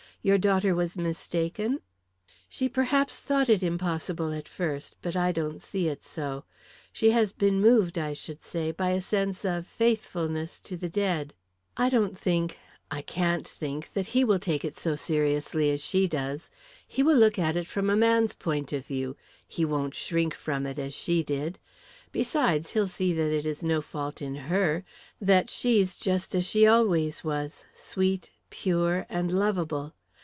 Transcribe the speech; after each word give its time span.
"Your 0.23 0.37
daughter 0.37 0.75
was 0.75 0.99
mistaken?" 0.99 1.79
"She 2.47 2.69
perhaps 2.69 3.17
thought 3.17 3.49
it 3.49 3.63
impossible 3.63 4.31
at 4.33 4.47
first; 4.47 4.95
but 5.01 5.15
I 5.15 5.31
don't 5.31 5.63
see 5.63 5.87
it 5.87 6.03
so. 6.03 6.43
She 6.93 7.09
has 7.09 7.33
been 7.33 7.59
moved, 7.59 7.97
I 7.97 8.13
should 8.13 8.43
say, 8.43 8.69
by 8.69 8.89
a 8.91 9.01
sense 9.01 9.43
of 9.43 9.65
faithfulness 9.65 10.59
to 10.59 10.77
the 10.77 10.89
dead. 10.89 11.33
I 11.75 11.89
don't 11.89 12.15
think 12.15 12.59
I 12.91 13.01
can't 13.01 13.47
think 13.47 13.93
that 13.93 14.05
he 14.13 14.23
will 14.23 14.37
take 14.37 14.63
it 14.63 14.77
so 14.77 14.95
seriously 14.95 15.71
as 15.71 15.83
she 15.83 16.07
does. 16.07 16.51
He 16.87 17.01
will 17.01 17.17
look 17.17 17.39
at 17.39 17.57
it 17.57 17.65
from 17.65 17.89
a 17.89 17.95
man's 17.95 18.35
point 18.35 18.71
of 18.71 18.85
view; 18.85 19.17
he 19.47 19.65
won't 19.65 19.95
shrink 19.95 20.35
from 20.35 20.67
it 20.67 20.77
as 20.77 20.93
she 20.93 21.23
did; 21.23 21.57
besides, 22.11 22.73
he'll 22.73 22.87
see 22.87 23.11
that 23.11 23.31
it 23.33 23.43
is 23.47 23.63
no 23.63 23.81
fault 23.81 24.21
in 24.21 24.35
her, 24.35 24.83
that 25.19 25.49
she's 25.49 25.97
just 25.97 26.35
as 26.35 26.45
she 26.45 26.67
always 26.67 27.23
was, 27.23 27.65
sweet, 27.73 28.29
pure, 28.51 29.07
and 29.09 29.31
lovable. 29.31 29.95